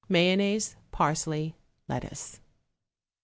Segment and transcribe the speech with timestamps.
[0.09, 1.53] Mayonnaise, parsley,
[1.87, 2.39] lettuce.